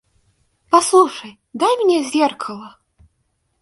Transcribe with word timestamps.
Послушай, 0.71 1.31
дай 1.61 1.73
мне 1.83 1.97
зеркало. 2.11 2.69